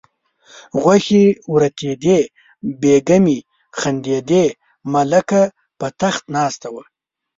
[0.81, 1.23] غوښې
[1.53, 2.19] وریتېدې
[2.81, 3.37] بیګمې
[3.79, 4.45] خندېدې
[4.93, 5.41] ملکه
[5.79, 6.83] په تخت ناسته وه.